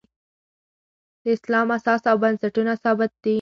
[1.23, 3.29] د اسلام اساس او بنسټونه ثابت دي.